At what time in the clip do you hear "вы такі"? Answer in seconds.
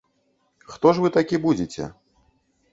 1.05-1.41